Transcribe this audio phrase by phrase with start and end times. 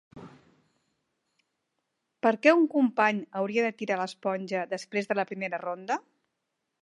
[2.27, 5.99] Per què un company hauria de tirar l'esponja després de la primera ronda?